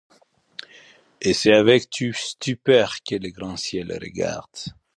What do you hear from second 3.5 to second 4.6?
ciel regarde